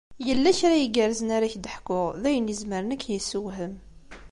Yella 0.27 0.51
kra 0.59 0.75
igerrzen 0.79 1.29
ara 1.35 1.51
k-d-ḥkuɣ, 1.53 2.07
d 2.21 2.23
ayen 2.29 2.51
izemren 2.53 2.93
ad 2.95 2.99
k-yessewhem. 3.03 3.73